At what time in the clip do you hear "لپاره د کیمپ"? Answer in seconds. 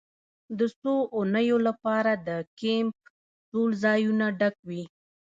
1.67-2.95